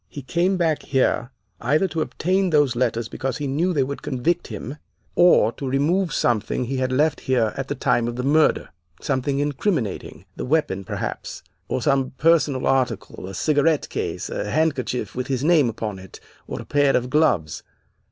[0.09, 1.29] He came back here
[1.59, 4.77] either to obtain those letters because he knew they would convict him,
[5.13, 8.69] or to remove something he had left here at the time of the murder,
[8.99, 15.27] something incriminating, the weapon, perhaps, or some personal article; a cigarette case, a handkerchief with
[15.27, 17.61] his name upon it, or a pair of gloves.